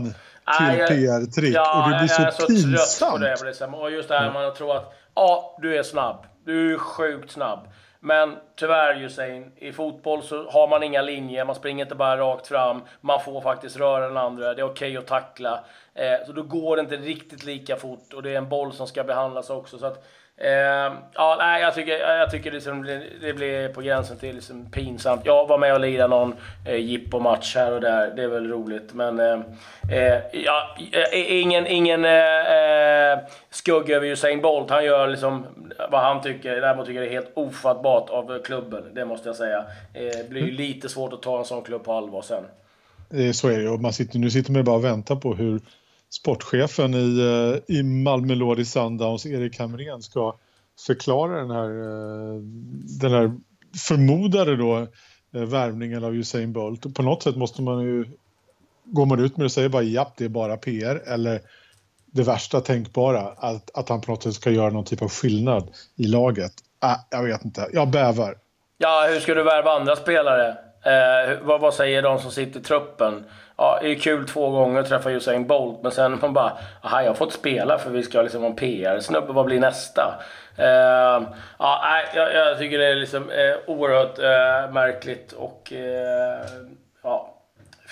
till 0.57 0.97
PR-trick 0.97 1.55
ja, 1.55 1.83
och 1.83 1.91
det 1.91 1.97
blir 1.97 2.31
så 2.31 2.47
pinsamt. 2.47 2.71
Jag 2.71 2.81
är 2.81 2.85
så 2.85 3.05
trött 3.05 3.11
på 3.11 3.17
det. 3.17 3.49
Liksom. 3.49 3.75
Och 3.75 3.91
just 3.91 4.09
det 4.09 4.17
här 4.17 4.33
man 4.33 4.53
tror 4.53 4.75
att 4.75 4.93
ja, 5.15 5.57
du 5.61 5.77
är 5.77 5.83
snabb. 5.83 6.25
Du 6.45 6.73
är 6.73 6.77
sjukt 6.77 7.31
snabb. 7.31 7.59
Men 8.05 8.35
tyvärr 8.55 8.95
Hussein, 8.95 9.51
i 9.55 9.71
fotboll 9.71 10.23
så 10.23 10.49
har 10.49 10.67
man 10.67 10.83
inga 10.83 11.01
linjer, 11.01 11.45
man 11.45 11.55
springer 11.55 11.85
inte 11.85 11.95
bara 11.95 12.17
rakt 12.17 12.47
fram, 12.47 12.81
man 13.01 13.19
får 13.21 13.41
faktiskt 13.41 13.77
röra 13.77 14.07
den 14.07 14.17
andra, 14.17 14.53
det 14.53 14.61
är 14.61 14.65
okej 14.65 14.89
okay 14.89 14.97
att 14.97 15.07
tackla. 15.07 15.63
Eh, 15.93 16.25
så 16.25 16.31
då 16.31 16.43
går 16.43 16.75
det 16.75 16.81
inte 16.81 16.95
riktigt 16.95 17.45
lika 17.45 17.75
fort 17.75 18.13
och 18.13 18.23
det 18.23 18.33
är 18.33 18.37
en 18.37 18.49
boll 18.49 18.73
som 18.73 18.87
ska 18.87 19.03
behandlas 19.03 19.49
också. 19.49 19.77
Så 19.77 19.85
att 19.85 20.05
Eh, 20.37 20.93
ja, 21.13 21.35
nej, 21.39 21.61
jag 21.61 21.73
tycker, 21.73 21.99
jag 21.99 22.31
tycker 22.31 22.51
liksom 22.51 22.83
det, 22.83 23.03
det 23.21 23.33
blir 23.33 23.69
på 23.69 23.81
gränsen 23.81 24.17
till 24.17 24.35
liksom 24.35 24.71
pinsamt. 24.71 25.21
Jag 25.25 25.47
var 25.47 25.57
med 25.57 25.73
och 25.73 25.79
lirade 25.79 26.07
någon 26.07 26.35
eh, 26.65 26.75
jippo-match 26.75 27.55
här 27.55 27.71
och 27.71 27.81
där. 27.81 28.13
Det 28.15 28.23
är 28.23 28.27
väl 28.27 28.49
roligt. 28.49 28.93
Men 28.93 29.19
eh, 29.19 29.39
eh 29.91 30.21
ja, 30.31 30.77
eh, 30.91 31.41
ingen, 31.41 31.67
ingen 31.67 32.05
eh, 32.05 33.19
skugga 33.49 33.95
över 33.95 34.07
Usain 34.07 34.41
Bolt. 34.41 34.69
Han 34.69 34.85
gör 34.85 35.07
liksom 35.07 35.45
vad 35.91 36.01
han 36.01 36.21
tycker. 36.21 36.61
Däremot 36.61 36.85
tycker 36.85 37.01
jag 37.01 37.09
det 37.09 37.13
är 37.13 37.21
helt 37.21 37.31
ofattbart 37.33 38.09
av 38.09 38.43
klubben. 38.43 38.83
Det 38.93 39.05
måste 39.05 39.29
jag 39.29 39.35
säga. 39.35 39.63
Det 39.93 40.29
blir 40.29 40.41
ju 40.41 40.49
mm. 40.49 40.55
lite 40.55 40.89
svårt 40.89 41.13
att 41.13 41.21
ta 41.21 41.39
en 41.39 41.45
sån 41.45 41.61
klubb 41.61 41.83
på 41.83 41.93
allvar 41.93 42.21
sen. 42.21 42.43
Så 43.33 43.47
är 43.47 43.57
det 43.57 43.63
ju. 43.63 43.77
Man 43.77 43.93
sitter, 43.93 44.19
nu 44.19 44.29
sitter 44.29 44.51
man 44.51 44.63
bara 44.63 44.75
och 44.75 44.85
väntar 44.85 45.15
på 45.15 45.33
hur 45.33 45.59
sportchefen 46.15 46.93
i, 46.93 47.19
eh, 47.19 47.75
i 47.77 47.83
Malmö 47.83 48.35
Lodi 48.35 48.65
Sundowns, 48.65 49.25
Erik 49.25 49.59
Hamrén, 49.59 50.01
ska 50.01 50.35
förklara 50.87 51.37
den 51.37 51.51
här, 51.51 51.69
eh, 51.69 52.41
den 53.01 53.11
här 53.11 53.31
förmodade 53.87 54.55
då 54.55 54.77
eh, 55.35 55.41
värvningen 55.41 56.03
av 56.03 56.15
Usain 56.15 56.53
Bolt. 56.53 56.95
På 56.95 57.03
något 57.03 57.23
sätt 57.23 57.35
måste 57.35 57.61
man 57.61 57.81
ju, 57.81 58.05
går 58.83 59.05
man 59.05 59.19
ut 59.19 59.37
med 59.37 59.43
det 59.43 59.45
och 59.45 59.51
säger 59.51 59.69
bara 59.69 59.83
japp, 59.83 60.13
det 60.17 60.25
är 60.25 60.29
bara 60.29 60.57
PR 60.57 61.01
eller 61.05 61.41
det 62.05 62.23
värsta 62.23 62.61
tänkbara, 62.61 63.21
att, 63.21 63.77
att 63.77 63.89
han 63.89 64.01
på 64.01 64.11
något 64.11 64.23
sätt 64.23 64.33
ska 64.33 64.51
göra 64.51 64.69
någon 64.69 64.85
typ 64.85 65.01
av 65.01 65.09
skillnad 65.09 65.69
i 65.95 66.03
laget. 66.03 66.53
Äh, 66.83 66.95
jag 67.09 67.23
vet 67.23 67.45
inte, 67.45 67.69
jag 67.73 67.89
bävar. 67.89 68.37
Ja, 68.77 69.07
hur 69.09 69.19
ska 69.19 69.33
du 69.33 69.43
värva 69.43 69.71
andra 69.71 69.95
spelare? 69.95 70.57
Eh, 70.85 71.37
vad, 71.41 71.61
vad 71.61 71.73
säger 71.73 72.01
de 72.01 72.19
som 72.19 72.31
sitter 72.31 72.59
i 72.59 72.63
truppen? 72.63 73.25
ja, 73.57 73.79
det 73.81 73.91
är 73.91 73.95
kul 73.95 74.27
två 74.27 74.49
gånger 74.49 74.79
att 74.79 74.89
träffa 74.89 75.11
Usain 75.11 75.47
Bolt, 75.47 75.83
men 75.83 75.91
sen 75.91 76.19
man 76.21 76.33
bara, 76.33 76.57
aha, 76.81 77.01
jag 77.01 77.09
har 77.09 77.15
fått 77.15 77.33
spela 77.33 77.77
för 77.77 77.89
vi 77.89 78.03
ska 78.03 78.21
liksom 78.21 78.41
ha 78.41 78.49
en 78.49 78.55
PR-snubbe, 78.55 79.33
vad 79.33 79.45
blir 79.45 79.59
nästa? 79.59 80.15
eh, 80.57 81.21
ja, 81.59 82.01
jag, 82.15 82.33
jag 82.35 82.57
tycker 82.57 82.77
det 82.77 82.85
är 82.85 82.95
liksom 82.95 83.29
eh, 83.29 83.55
oerhört 83.65 84.19
eh, 84.19 84.73
märkligt 84.73 85.31
och 85.31 85.73
eh, 85.73 86.45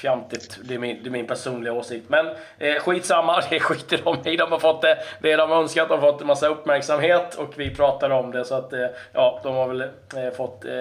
fjantigt. 0.03 0.59
Det 0.63 0.73
är, 0.73 0.79
min, 0.79 1.03
det 1.03 1.09
är 1.09 1.11
min 1.11 1.27
personliga 1.27 1.73
åsikt. 1.73 2.09
Men 2.09 2.27
eh, 2.57 2.75
skitsamma, 2.75 3.41
det 3.49 3.59
skiter 3.59 3.99
de 4.03 4.29
i. 4.29 4.37
De 4.37 4.51
har 4.51 4.59
fått 4.59 4.81
det, 4.81 4.97
det 5.21 5.35
de 5.35 5.51
önskat. 5.51 5.89
De 5.89 5.99
har 5.99 6.11
fått 6.11 6.21
en 6.21 6.27
massa 6.27 6.47
uppmärksamhet 6.47 7.35
och 7.35 7.53
vi 7.55 7.75
pratar 7.75 8.09
om 8.09 8.31
det. 8.31 8.45
Så 8.45 8.55
att, 8.55 8.73
eh, 8.73 8.87
ja, 9.13 9.39
de 9.43 9.55
har 9.55 9.67
väl 9.67 9.81
eh, 9.81 10.33
fått 10.37 10.65
eh, 10.65 10.71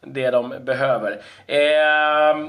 det 0.00 0.30
de 0.30 0.54
behöver. 0.60 1.20
Eh, 1.46 2.48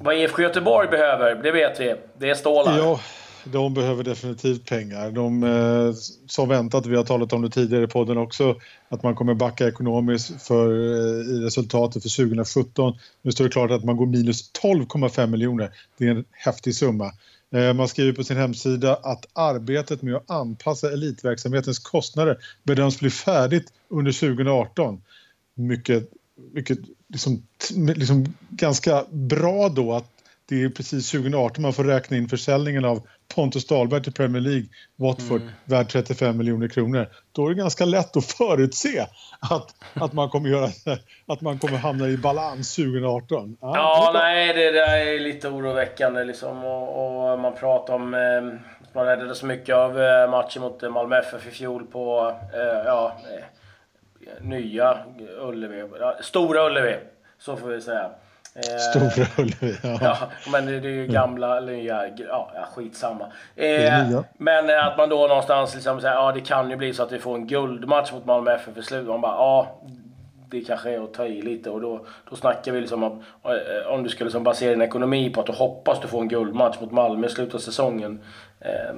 vad 0.00 0.14
IFK 0.14 0.42
Göteborg 0.42 0.88
behöver, 0.88 1.34
det 1.34 1.50
vet 1.50 1.80
vi. 1.80 1.94
Det 2.14 2.30
är 2.30 2.34
stålar. 2.34 2.78
Ja, 2.78 3.00
de 3.44 3.74
behöver 3.74 4.04
definitivt 4.04 4.66
pengar. 4.66 5.10
De 5.10 5.42
eh, 5.42 5.94
som 6.26 6.48
väntat, 6.48 6.86
vi 6.86 6.96
har 6.96 7.04
talat 7.04 7.32
om 7.32 7.42
det 7.42 7.50
tidigare 7.50 7.84
i 7.84 7.88
podden 7.88 8.18
också, 8.18 8.56
att 8.88 9.02
man 9.02 9.14
kommer 9.14 9.34
backa 9.34 9.68
ekonomiskt 9.68 10.42
för, 10.42 10.68
eh, 10.68 11.36
i 11.36 11.40
resultatet 11.40 12.02
för 12.02 12.24
2017. 12.24 12.94
Nu 13.22 13.32
står 13.32 13.44
det 13.44 13.50
klart 13.50 13.70
att 13.70 13.84
man 13.84 13.96
går 13.96 14.06
minus 14.06 14.52
12,5 14.52 15.26
miljoner. 15.26 15.70
Det 15.98 16.06
är 16.06 16.10
en 16.10 16.24
häftig 16.30 16.74
summa. 16.74 17.12
Eh, 17.54 17.74
man 17.74 17.88
skriver 17.88 18.12
på 18.12 18.24
sin 18.24 18.36
hemsida 18.36 18.94
att 19.02 19.26
arbetet 19.32 20.02
med 20.02 20.14
att 20.14 20.30
anpassa 20.30 20.92
elitverksamhetens 20.92 21.78
kostnader 21.78 22.38
bedöms 22.62 23.00
bli 23.00 23.10
färdigt 23.10 23.72
under 23.88 24.12
2018. 24.12 25.02
Mycket 25.54 26.10
mycket 26.52 26.78
liksom, 27.08 27.42
liksom 27.76 28.34
ganska 28.50 29.04
bra 29.10 29.68
då 29.68 29.92
att 29.92 30.08
det 30.48 30.62
är 30.62 30.68
precis 30.68 31.10
2018 31.10 31.62
man 31.62 31.72
får 31.72 31.84
räkna 31.84 32.16
in 32.16 32.28
försäljningen 32.28 32.84
av 32.84 33.06
Pontus 33.34 33.66
Dahlberg 33.66 34.02
till 34.02 34.12
Premier 34.12 34.40
League, 34.40 34.66
Watford, 34.96 35.40
mm. 35.40 35.52
värd 35.64 35.88
35 35.88 36.38
miljoner 36.38 36.68
kronor. 36.68 37.08
Då 37.32 37.46
är 37.46 37.48
det 37.48 37.54
ganska 37.54 37.84
lätt 37.84 38.16
att 38.16 38.24
förutse 38.24 39.06
att, 39.40 39.74
att, 39.94 40.12
man, 40.12 40.28
kommer 40.28 40.48
göra, 40.48 40.68
att 41.26 41.40
man 41.40 41.58
kommer 41.58 41.78
hamna 41.78 42.08
i 42.08 42.16
balans 42.16 42.76
2018. 42.76 43.56
Ja, 43.60 43.72
ja 43.74 44.10
nej, 44.14 44.54
det 44.54 44.70
där 44.70 44.96
är 44.96 45.20
lite 45.20 45.48
oroväckande 45.48 46.24
liksom. 46.24 46.64
Och, 46.64 47.32
och 47.32 47.38
man 47.38 47.54
pratar 47.54 47.94
om... 47.94 48.14
Eh, 48.14 48.60
man 48.94 49.06
räddade 49.06 49.34
så 49.34 49.46
mycket 49.46 49.74
av 49.74 50.02
eh, 50.02 50.30
matchen 50.30 50.62
mot 50.62 50.82
Malmö 50.82 51.18
FF 51.18 51.46
i 51.48 51.50
fjol 51.50 51.86
på... 51.86 52.34
Eh, 52.54 52.84
ja, 52.86 53.16
eh, 53.30 53.44
nya 54.40 54.98
Ullevi. 55.40 55.84
Stora 56.20 56.66
Ullevi, 56.66 56.96
så 57.38 57.56
får 57.56 57.68
vi 57.68 57.80
säga. 57.80 58.10
Eh, 58.54 58.78
Stora 58.90 59.26
Ullevi, 59.38 59.78
ja. 59.82 59.98
ja. 60.00 60.16
Men 60.52 60.66
det, 60.66 60.72
är 60.72 60.82
ju 60.82 61.06
gamla, 61.06 61.56
eller 61.56 61.72
nya, 61.72 62.08
ja, 62.08 62.50
ja 62.54 62.66
skitsamma. 62.74 63.26
Eh, 63.56 64.20
men 64.38 64.70
att 64.70 64.96
man 64.96 65.08
då 65.08 65.26
någonstans 65.26 65.74
liksom 65.74 66.00
säger, 66.00 66.14
ja 66.14 66.32
det 66.32 66.40
kan 66.40 66.70
ju 66.70 66.76
bli 66.76 66.94
så 66.94 67.02
att 67.02 67.12
vi 67.12 67.18
får 67.18 67.34
en 67.34 67.46
guldmatch 67.46 68.12
mot 68.12 68.24
Malmö 68.24 68.54
FF 68.54 68.76
i 68.76 68.82
slutet. 68.82 69.08
Man 69.08 69.20
bara, 69.20 69.34
ja 69.34 69.80
det 70.52 70.60
kanske 70.60 70.90
är 70.90 71.04
att 71.04 71.14
ta 71.14 71.26
i 71.26 71.42
lite 71.42 71.70
och 71.70 71.80
då, 71.80 72.06
då 72.30 72.36
snackar 72.36 72.72
vi 72.72 72.80
liksom 72.80 73.02
om, 73.02 73.22
eh, 73.44 73.92
om 73.92 74.02
du 74.02 74.08
skulle 74.08 74.28
liksom 74.28 74.44
basera 74.44 74.70
din 74.70 74.82
ekonomi 74.82 75.30
på 75.30 75.40
att 75.40 75.46
du 75.46 75.52
hoppas 75.52 76.00
du 76.00 76.08
får 76.08 76.20
en 76.20 76.28
guldmatch 76.28 76.80
mot 76.80 76.92
Malmö 76.92 77.26
i 77.26 77.30
slutet 77.30 77.54
av 77.54 77.58
säsongen. 77.58 78.20
Eh, 78.60 78.94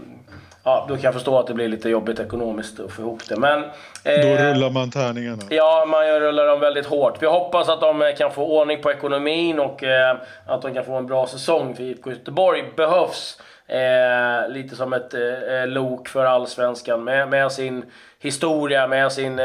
ja, 0.64 0.86
då 0.88 0.94
kan 0.94 1.02
jag 1.02 1.14
förstå 1.14 1.38
att 1.38 1.46
det 1.46 1.54
blir 1.54 1.68
lite 1.68 1.88
jobbigt 1.88 2.20
ekonomiskt 2.20 2.80
att 2.80 2.92
få 2.92 3.02
ihop 3.02 3.28
det. 3.28 3.36
Men, 3.36 3.64
eh, 4.04 4.38
då 4.38 4.44
rullar 4.44 4.70
man 4.70 4.90
tärningarna? 4.90 5.42
Ja, 5.50 5.84
man 5.88 6.06
rullar 6.06 6.46
dem 6.46 6.60
väldigt 6.60 6.86
hårt. 6.86 7.22
Vi 7.22 7.26
hoppas 7.26 7.68
att 7.68 7.80
de 7.80 8.12
kan 8.18 8.30
få 8.30 8.46
ordning 8.46 8.82
på 8.82 8.90
ekonomin 8.90 9.58
och 9.58 9.82
eh, 9.84 10.16
att 10.46 10.62
de 10.62 10.74
kan 10.74 10.84
få 10.84 10.94
en 10.94 11.06
bra 11.06 11.26
säsong. 11.26 11.74
För 11.74 11.82
IFK 11.82 12.10
Göteborg 12.10 12.64
behövs 12.76 13.40
eh, 13.66 14.48
lite 14.48 14.76
som 14.76 14.92
ett 14.92 15.14
eh, 15.14 15.66
lok 15.66 16.08
för 16.08 16.24
allsvenskan 16.24 17.04
med, 17.04 17.28
med 17.28 17.52
sin 17.52 17.84
historia, 18.18 18.86
med 18.86 19.12
sin 19.12 19.40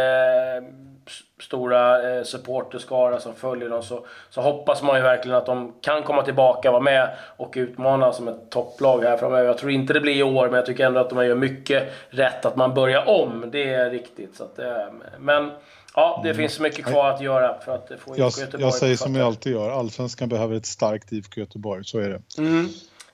stora 1.39 2.17
eh, 2.17 2.23
supporterskara 2.23 3.19
som 3.19 3.35
följer 3.35 3.69
dem 3.69 3.83
så, 3.83 4.05
så 4.29 4.41
hoppas 4.41 4.81
man 4.81 4.97
ju 4.97 5.03
verkligen 5.03 5.37
att 5.37 5.45
de 5.45 5.73
kan 5.81 6.03
komma 6.03 6.21
tillbaka, 6.21 6.71
vara 6.71 6.81
med 6.81 7.09
och 7.37 7.53
utmana 7.55 8.13
som 8.13 8.27
ett 8.27 8.49
topplag 8.49 9.03
här 9.03 9.17
framöver. 9.17 9.45
Jag 9.45 9.57
tror 9.57 9.71
inte 9.71 9.93
det 9.93 10.01
blir 10.01 10.15
i 10.15 10.23
år, 10.23 10.45
men 10.45 10.55
jag 10.55 10.65
tycker 10.65 10.85
ändå 10.85 10.99
att 10.99 11.09
de 11.09 11.25
gör 11.25 11.35
mycket 11.35 11.93
rätt 12.09 12.45
att 12.45 12.55
man 12.55 12.73
börjar 12.73 13.09
om. 13.09 13.49
Det 13.51 13.73
är 13.73 13.89
riktigt. 13.89 14.35
Så 14.35 14.43
att, 14.43 14.59
eh, 14.59 14.85
men 15.19 15.51
ja, 15.95 16.19
det 16.23 16.29
mm. 16.29 16.37
finns 16.37 16.59
mycket 16.59 16.85
kvar 16.85 17.09
att 17.09 17.21
göra 17.21 17.59
för 17.59 17.75
att 17.75 17.87
få 17.87 18.15
IFK 18.15 18.41
Göteborg. 18.41 18.63
Jag 18.63 18.73
säger 18.73 18.95
som 18.95 19.15
jag 19.15 19.25
alltid 19.25 19.53
gör, 19.53 19.69
Allsvenskan 19.69 20.29
behöver 20.29 20.55
ett 20.55 20.65
starkt 20.65 21.11
IFK 21.11 21.39
Göteborg, 21.39 21.85
så 21.85 21.99
är 21.99 22.09
det. 22.09 22.21
Mm. 22.37 22.69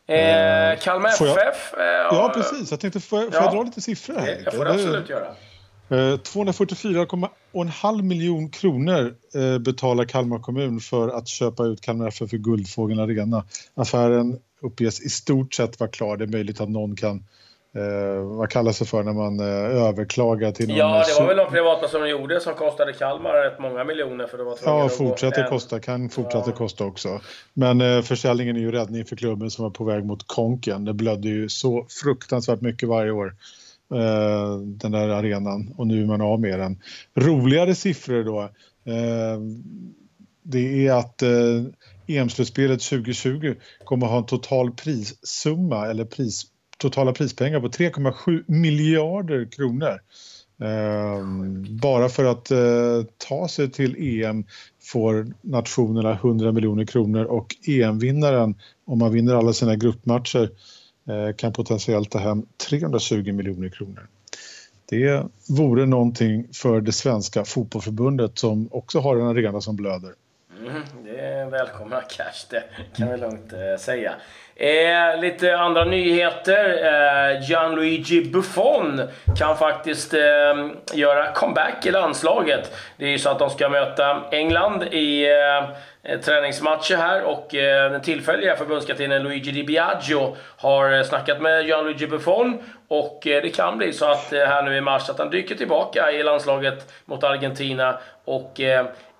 Eh, 0.07 0.79
Kalmar 0.79 1.09
FF? 1.09 1.73
Eh, 1.73 1.83
ja, 1.85 2.31
precis. 2.35 2.71
Jag 2.71 2.79
tänkte, 2.79 2.99
får 2.99 3.19
jag, 3.19 3.33
får 3.33 3.41
ja. 3.41 3.45
jag 3.45 3.55
dra 3.55 3.63
lite 3.63 3.81
siffror 3.81 4.15
här? 4.15 4.41
Det 4.45 4.51
får 4.51 4.65
du 4.65 4.71
absolut 4.71 5.09
göra. 5.09 5.27
244,5 5.89 7.29
eh, 7.85 8.03
miljoner 8.03 8.51
kronor 8.51 9.15
eh, 9.35 9.57
betalar 9.57 10.05
Kalmar 10.05 10.39
kommun 10.39 10.79
för 10.79 11.09
att 11.09 11.27
köpa 11.27 11.65
ut 11.65 11.81
Kalmar 11.81 12.07
FF 12.07 12.29
för 12.29 12.37
Guldfågeln 12.37 12.99
Arena. 12.99 13.45
Affären 13.73 14.39
uppges 14.61 15.01
i 15.01 15.09
stort 15.09 15.53
sett 15.53 15.79
vara 15.79 15.89
klar. 15.89 16.17
Det 16.17 16.25
är 16.25 16.27
möjligt 16.27 16.61
att 16.61 16.69
någon 16.69 16.95
kan 16.95 17.23
Eh, 17.75 18.21
vad 18.21 18.49
kallas 18.49 18.79
det 18.79 18.85
för 18.85 19.03
när 19.03 19.13
man 19.13 19.39
eh, 19.39 19.85
överklagar 19.85 20.51
till 20.51 20.67
någon... 20.67 20.77
Ja, 20.77 21.05
det 21.07 21.19
var 21.19 21.27
väl 21.27 21.37
de 21.37 21.51
privata 21.51 21.87
som 21.87 22.09
gjorde 22.09 22.39
som 22.39 22.53
kostade 22.53 22.93
Kalmar 22.93 23.33
rätt 23.33 23.59
många 23.59 23.83
miljoner 23.83 24.27
för 24.27 24.37
det 24.37 24.43
var 24.43 24.57
Ja, 24.65 24.89
fortsätter 24.89 25.43
att 25.43 25.49
kosta, 25.49 25.79
kan 25.79 26.09
fortsätta 26.09 26.49
ja. 26.49 26.55
kosta 26.55 26.85
också. 26.85 27.21
Men 27.53 27.81
eh, 27.81 28.01
försäljningen 28.01 28.55
är 28.55 28.59
ju 28.59 28.71
räddning 28.71 29.05
för 29.05 29.15
klubben 29.15 29.51
som 29.51 29.63
var 29.63 29.71
på 29.71 29.83
väg 29.83 30.05
mot 30.05 30.27
konken. 30.27 30.85
Det 30.85 30.93
blödde 30.93 31.27
ju 31.27 31.49
så 31.49 31.85
fruktansvärt 32.03 32.61
mycket 32.61 32.89
varje 32.89 33.11
år. 33.11 33.33
Eh, 33.93 34.57
den 34.57 34.91
där 34.91 35.09
arenan 35.09 35.73
och 35.77 35.87
nu 35.87 36.01
är 36.01 36.05
man 36.05 36.21
av 36.21 36.39
med 36.39 36.59
den. 36.59 36.77
Roligare 37.15 37.75
siffror 37.75 38.23
då. 38.23 38.41
Eh, 38.91 39.39
det 40.43 40.87
är 40.87 40.93
att 40.93 41.21
eh, 41.21 41.63
EM-slutspelet 42.07 42.81
2020 42.81 43.55
kommer 43.83 44.05
att 44.05 44.11
ha 44.11 44.17
en 44.17 44.25
total 44.25 44.71
prissumma 44.71 45.87
eller 45.87 46.05
pris, 46.05 46.43
totala 46.77 47.13
prispengar 47.13 47.59
på 47.59 47.67
3,7 47.67 48.43
miljarder 48.47 49.45
kronor. 49.51 49.99
bara 51.81 52.09
för 52.09 52.25
att 52.25 52.51
ta 53.27 53.47
sig 53.47 53.71
till 53.71 54.23
EM 54.23 54.45
får 54.81 55.27
nationerna 55.41 56.13
100 56.13 56.51
miljoner 56.51 56.85
kronor 56.85 57.23
och 57.23 57.55
EM-vinnaren, 57.67 58.55
om 58.85 58.99
man 58.99 59.13
vinner 59.13 59.35
alla 59.35 59.53
sina 59.53 59.75
gruppmatcher, 59.75 60.49
Eh, 61.09 61.35
kan 61.35 61.53
potentiellt 61.53 62.11
ta 62.11 62.19
hem 62.19 62.45
320 62.69 63.33
miljoner 63.33 63.69
kronor. 63.69 64.07
Det 64.89 65.27
vore 65.49 65.85
någonting 65.85 66.47
för 66.53 66.81
det 66.81 66.91
svenska 66.91 67.45
fotbollförbundet 67.45 68.37
som 68.37 68.69
också 68.71 68.99
har 68.99 69.15
en 69.17 69.27
arena 69.27 69.61
som 69.61 69.75
blöder. 69.75 70.13
Mm, 70.59 70.83
det 71.03 71.19
är 71.19 71.45
välkomna 71.45 72.01
cash, 72.01 72.47
det 72.49 72.63
kan 72.97 73.11
vi 73.11 73.17
lugnt 73.17 73.53
eh, 73.53 73.77
säga. 73.77 74.13
Eh, 74.55 75.19
lite 75.19 75.57
andra 75.57 75.85
nyheter. 75.85 76.83
Eh, 76.83 77.49
Gianluigi 77.49 78.31
Buffon 78.31 79.01
kan 79.37 79.57
faktiskt 79.57 80.13
eh, 80.13 80.19
göra 80.93 81.31
comeback 81.31 81.85
i 81.85 81.91
landslaget. 81.91 82.77
Det 82.97 83.05
är 83.05 83.09
ju 83.09 83.19
så 83.19 83.29
att 83.29 83.39
de 83.39 83.49
ska 83.49 83.69
möta 83.69 84.23
England 84.31 84.83
i 84.83 85.25
eh, 85.29 85.57
eh 86.03 86.19
träningsmatcher 86.19 86.95
här 86.95 87.23
och 87.23 87.55
eh, 87.55 87.91
den 87.91 88.01
tillfälliga 88.01 88.55
förbundskaptenen 88.55 89.23
Luigi 89.23 89.51
Di 89.51 89.63
Biagio 89.63 90.35
har 90.57 90.91
eh, 90.91 91.03
snackat 91.03 91.41
med 91.41 91.65
Gianluigi 91.65 92.07
Buffon 92.07 92.57
och 92.87 93.27
eh, 93.27 93.41
det 93.41 93.49
kan 93.49 93.77
bli 93.77 93.93
så 93.93 94.11
att 94.11 94.33
eh, 94.33 94.45
här 94.45 94.63
nu 94.63 94.77
i 94.77 94.81
mars 94.81 95.09
att 95.09 95.19
han 95.19 95.29
dyker 95.29 95.55
tillbaka 95.55 96.11
i 96.11 96.23
landslaget 96.23 96.93
mot 97.05 97.23
Argentina 97.23 97.99
och 98.25 98.61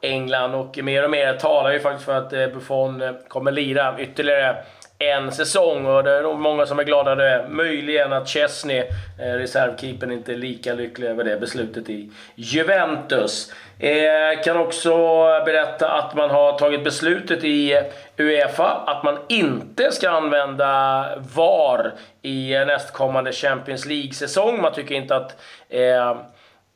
England 0.01 0.55
och 0.55 0.79
mer 0.83 1.03
och 1.03 1.09
mer 1.09 1.33
talar 1.33 1.71
ju 1.71 1.79
faktiskt 1.79 2.05
för 2.05 2.17
att 2.17 2.33
eh, 2.33 2.47
Buffon 2.47 3.01
eh, 3.01 3.11
kommer 3.27 3.51
lira 3.51 3.95
ytterligare 3.99 4.55
en 4.99 5.31
säsong 5.31 5.85
och 5.85 6.03
det 6.03 6.11
är 6.11 6.21
nog 6.21 6.39
många 6.39 6.65
som 6.65 6.79
är 6.79 6.83
glada 6.83 7.15
det. 7.15 7.45
Möjligen 7.49 8.13
att 8.13 8.29
Chesney, 8.29 8.79
eh, 9.19 9.33
reservkeepern, 9.33 10.11
inte 10.11 10.33
är 10.33 10.37
lika 10.37 10.73
lycklig 10.73 11.07
över 11.07 11.23
det 11.23 11.39
beslutet 11.39 11.89
i 11.89 12.11
Juventus. 12.35 13.53
Eh, 13.79 14.43
kan 14.43 14.57
också 14.57 14.97
berätta 15.45 15.91
att 15.91 16.15
man 16.15 16.29
har 16.29 16.57
tagit 16.57 16.83
beslutet 16.83 17.43
i 17.43 17.73
eh, 17.73 17.83
Uefa 18.17 18.83
att 18.87 19.03
man 19.03 19.17
inte 19.29 19.91
ska 19.91 20.09
använda 20.09 21.05
VAR 21.35 21.93
i 22.21 22.51
nästkommande 22.51 23.31
Champions 23.31 23.85
League-säsong. 23.85 24.61
Man 24.61 24.73
tycker 24.73 24.95
inte 24.95 25.15
att 25.15 25.35
eh, 25.69 26.17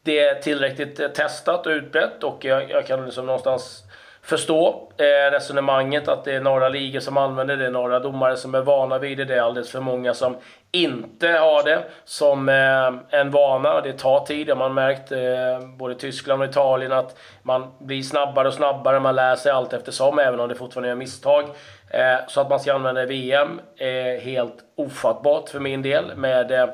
det 0.03 0.19
är 0.19 0.35
tillräckligt 0.35 0.99
eh, 0.99 1.07
testat 1.07 1.65
och 1.65 1.71
utbrett 1.71 2.23
och 2.23 2.45
jag, 2.45 2.69
jag 2.69 2.87
kan 2.87 3.05
liksom 3.05 3.25
någonstans 3.25 3.83
förstå 4.21 4.91
eh, 4.97 5.31
resonemanget 5.31 6.07
att 6.07 6.25
det 6.25 6.35
är 6.35 6.41
några 6.41 6.69
ligor 6.69 6.99
som 6.99 7.17
använder 7.17 7.57
det, 7.57 7.69
några 7.69 7.99
domare 7.99 8.37
som 8.37 8.55
är 8.55 8.61
vana 8.61 8.97
vid 8.97 9.17
det. 9.17 9.25
Det 9.25 9.35
är 9.35 9.41
alldeles 9.41 9.71
för 9.71 9.79
många 9.79 10.13
som 10.13 10.37
inte 10.71 11.27
har 11.27 11.63
det 11.63 11.83
som 12.05 12.49
eh, 12.49 13.19
en 13.19 13.31
vana. 13.31 13.81
Det 13.81 13.93
tar 13.93 14.25
tid, 14.25 14.47
det 14.47 14.53
har 14.53 14.59
man 14.59 14.73
märkt, 14.73 15.11
eh, 15.11 15.69
både 15.77 15.95
Tyskland 15.95 16.41
och 16.41 16.49
Italien, 16.49 16.91
att 16.91 17.17
man 17.43 17.67
blir 17.79 18.01
snabbare 18.01 18.47
och 18.47 18.53
snabbare, 18.53 18.99
man 18.99 19.15
lär 19.15 19.35
sig 19.35 19.51
allt 19.51 19.73
eftersom, 19.73 20.19
även 20.19 20.39
om 20.39 20.49
det 20.49 20.55
fortfarande 20.55 20.91
är 20.91 20.95
misstag. 20.95 21.45
Eh, 21.89 22.27
så 22.27 22.41
att 22.41 22.49
man 22.49 22.59
ska 22.59 22.73
använda 22.73 23.05
VM 23.05 23.61
är 23.77 24.15
eh, 24.15 24.19
helt 24.19 24.55
ofattbart 24.77 25.49
för 25.49 25.59
min 25.59 25.81
del. 25.81 26.15
med 26.15 26.51
eh, 26.51 26.69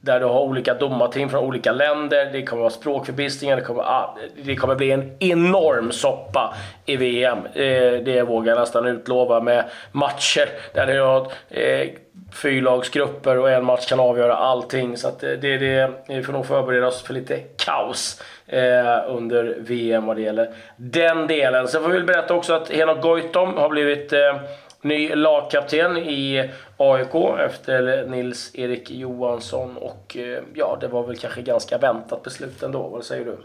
där 0.00 0.20
du 0.20 0.26
har 0.26 0.40
olika 0.40 0.74
domarteam 0.74 1.28
från 1.28 1.44
olika 1.44 1.72
länder. 1.72 2.28
Det 2.32 2.42
kommer 2.42 2.60
vara 2.60 2.70
språkförbistringar. 2.70 3.56
Det 3.56 3.62
kommer, 3.62 3.82
ah, 3.82 4.16
det 4.42 4.56
kommer 4.56 4.74
bli 4.74 4.90
en 4.90 5.12
enorm 5.18 5.92
soppa 5.92 6.54
i 6.86 6.96
VM. 6.96 7.38
Eh, 7.38 7.92
det 8.04 8.26
vågar 8.28 8.52
jag 8.52 8.60
nästan 8.60 8.86
utlova 8.86 9.40
med 9.40 9.64
matcher 9.92 10.48
där 10.74 10.86
du 10.86 11.00
har 11.00 11.32
eh, 11.48 11.88
fyrlagsgrupper 12.32 13.38
och 13.38 13.50
en 13.50 13.64
match 13.64 13.88
kan 13.88 14.00
avgöra 14.00 14.36
allting. 14.36 14.96
Så 14.96 15.08
att 15.08 15.22
eh, 15.22 15.30
det, 15.30 15.58
det, 15.58 15.90
vi 16.08 16.22
får 16.22 16.32
nog 16.32 16.46
förbereda 16.46 16.86
oss 16.86 17.02
för 17.02 17.14
lite 17.14 17.36
kaos 17.56 18.22
eh, 18.46 18.98
under 19.08 19.56
VM 19.58 20.06
vad 20.06 20.16
det 20.16 20.22
gäller 20.22 20.54
den 20.76 21.26
delen. 21.26 21.68
Sen 21.68 21.82
får 21.82 21.88
vi 21.88 21.96
väl 21.96 22.06
berätta 22.06 22.34
också 22.34 22.54
att 22.54 22.70
Henok 22.70 23.02
Goitom 23.02 23.56
har 23.56 23.68
blivit 23.68 24.12
eh, 24.12 24.36
ny 24.82 25.14
lagkapten 25.14 25.96
i 25.96 26.50
AIK 26.76 27.14
efter 27.46 28.06
Nils-Erik 28.06 28.90
Johansson 28.90 29.76
och 29.76 30.16
eh, 30.16 30.42
ja, 30.54 30.78
det 30.80 30.88
var 30.88 31.06
väl 31.06 31.16
kanske 31.16 31.42
ganska 31.42 31.78
väntat 31.78 32.22
beslut 32.22 32.62
ändå. 32.62 32.88
Vad 32.88 33.04
säger 33.04 33.24
du? 33.24 33.38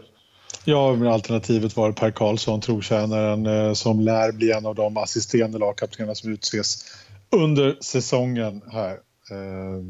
Ja, 0.64 0.94
men 0.94 1.08
alternativet 1.08 1.76
var 1.76 1.92
Per 1.92 2.10
Karlsson, 2.10 2.60
trotjänaren 2.60 3.46
eh, 3.46 3.72
som 3.72 4.00
lär 4.00 4.32
bli 4.32 4.52
en 4.52 4.66
av 4.66 4.74
de 4.74 4.96
assisterande 4.96 5.58
lagkaptenerna 5.58 6.14
som 6.14 6.32
utses 6.32 6.76
under 7.30 7.76
säsongen 7.80 8.62
här. 8.72 8.92
Eh, 9.30 9.82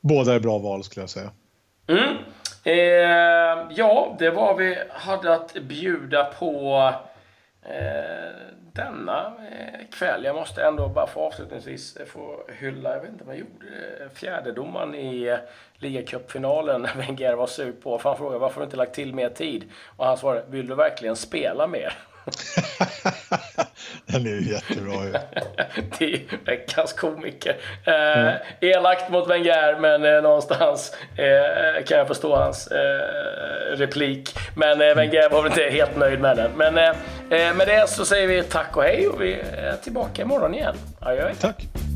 båda 0.00 0.34
är 0.34 0.40
bra 0.40 0.58
val 0.58 0.84
skulle 0.84 1.02
jag 1.02 1.10
säga. 1.10 1.30
Mm. 1.86 2.16
Eh, 2.64 3.66
ja, 3.76 4.16
det 4.18 4.30
var 4.30 4.56
vi 4.56 4.78
hade 4.90 5.34
att 5.34 5.54
bjuda 5.54 6.24
på 6.24 6.92
eh, 7.62 8.57
denna 8.78 9.32
eh, 9.50 9.86
kväll. 9.90 10.24
Jag 10.24 10.34
måste 10.36 10.62
ändå 10.62 10.88
bara 10.88 11.06
få 11.06 11.20
avslutningsvis 11.20 11.96
eh, 11.96 12.06
få 12.06 12.44
hylla, 12.48 12.94
jag 12.94 13.00
vet 13.00 13.10
inte 13.10 13.24
vad 13.24 13.34
jag 13.34 13.40
gjorde, 13.40 13.66
eh, 14.00 14.08
fjärdedomaren 14.14 14.94
i 14.94 15.38
ligacupfinalen 15.78 16.82
när 16.82 16.94
Wenger 16.94 17.34
var 17.34 17.46
sur 17.46 17.72
på. 17.72 17.98
För 17.98 18.08
han 18.08 18.18
frågade 18.18 18.38
varför 18.38 18.60
du 18.60 18.64
inte 18.64 18.76
lagt 18.76 18.94
till 18.94 19.14
mer 19.14 19.28
tid? 19.28 19.64
Och 19.96 20.06
han 20.06 20.16
svarade, 20.16 20.44
vill 20.48 20.66
du 20.66 20.74
verkligen 20.74 21.16
spela 21.16 21.66
mer? 21.66 21.92
Den 24.06 24.26
är 24.26 24.30
ju 24.30 24.52
jättebra 24.52 25.04
ju. 25.04 25.12
det 25.98 26.14
är 26.14 26.20
veckans 26.46 26.92
komiker. 26.92 27.56
Eh, 27.84 28.18
mm. 28.18 28.34
Elakt 28.60 29.10
mot 29.10 29.30
Wenger, 29.30 29.80
men 29.80 30.04
eh, 30.04 30.22
någonstans 30.22 30.92
eh, 31.16 31.84
kan 31.84 31.98
jag 31.98 32.08
förstå 32.08 32.36
hans 32.36 32.66
eh, 32.66 33.76
replik. 33.76 34.38
Men 34.56 34.80
eh, 34.80 34.94
Wenger 34.94 35.30
var 35.30 35.42
väl 35.42 35.52
inte 35.52 35.62
helt 35.62 35.96
nöjd 35.96 36.20
med 36.20 36.36
den. 36.36 36.50
Men 36.56 36.78
eh, 36.78 37.54
med 37.54 37.66
det 37.66 37.88
så 37.88 38.04
säger 38.04 38.26
vi 38.26 38.42
tack 38.42 38.76
och 38.76 38.82
hej 38.82 39.08
och 39.08 39.22
vi 39.22 39.34
är 39.56 39.76
tillbaka 39.82 40.22
imorgon 40.22 40.54
igen. 40.54 40.76
Adjö. 41.00 41.34
Tack. 41.40 41.87